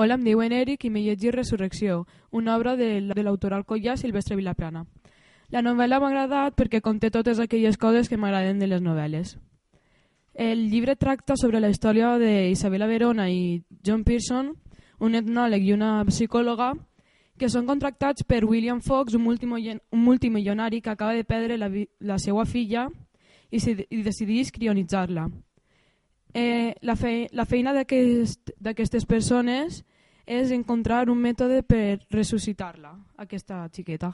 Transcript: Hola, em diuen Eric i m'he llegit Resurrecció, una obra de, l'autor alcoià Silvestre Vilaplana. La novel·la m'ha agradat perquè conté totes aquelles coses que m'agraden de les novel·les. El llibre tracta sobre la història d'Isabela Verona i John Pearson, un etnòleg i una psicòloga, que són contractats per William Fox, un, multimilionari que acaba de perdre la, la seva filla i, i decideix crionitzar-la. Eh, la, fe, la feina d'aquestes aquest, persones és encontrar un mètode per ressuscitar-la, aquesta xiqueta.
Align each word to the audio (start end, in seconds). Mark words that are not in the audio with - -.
Hola, 0.00 0.14
em 0.14 0.22
diuen 0.24 0.54
Eric 0.56 0.86
i 0.86 0.88
m'he 0.88 1.02
llegit 1.04 1.34
Resurrecció, 1.34 2.06
una 2.32 2.54
obra 2.56 2.72
de, 2.72 3.02
l'autor 3.04 3.52
alcoià 3.52 3.98
Silvestre 4.00 4.38
Vilaplana. 4.38 4.86
La 5.52 5.60
novel·la 5.60 5.98
m'ha 6.00 6.08
agradat 6.08 6.56
perquè 6.56 6.80
conté 6.80 7.10
totes 7.12 7.36
aquelles 7.36 7.76
coses 7.76 8.08
que 8.08 8.16
m'agraden 8.16 8.62
de 8.62 8.68
les 8.70 8.80
novel·les. 8.80 9.34
El 10.32 10.62
llibre 10.70 10.94
tracta 10.96 11.36
sobre 11.36 11.60
la 11.60 11.68
història 11.68 12.14
d'Isabela 12.16 12.88
Verona 12.88 13.28
i 13.28 13.60
John 13.84 14.06
Pearson, 14.08 14.48
un 15.04 15.20
etnòleg 15.20 15.68
i 15.68 15.76
una 15.76 15.92
psicòloga, 16.08 16.70
que 17.36 17.52
són 17.52 17.68
contractats 17.68 18.24
per 18.24 18.46
William 18.48 18.80
Fox, 18.80 19.12
un, 19.12 19.28
multimilionari 19.92 20.80
que 20.80 20.96
acaba 20.96 21.12
de 21.12 21.28
perdre 21.28 21.60
la, 21.60 21.68
la 22.00 22.16
seva 22.16 22.48
filla 22.48 22.88
i, 23.52 23.60
i 23.60 24.00
decideix 24.00 24.48
crionitzar-la. 24.48 25.28
Eh, 26.34 26.74
la, 26.82 26.96
fe, 26.96 27.28
la 27.32 27.44
feina 27.44 27.72
d'aquestes 27.74 28.50
aquest, 28.70 29.08
persones 29.08 29.82
és 30.30 30.52
encontrar 30.54 31.08
un 31.10 31.18
mètode 31.18 31.62
per 31.66 31.98
ressuscitar-la, 32.10 32.94
aquesta 33.18 33.64
xiqueta. 33.74 34.12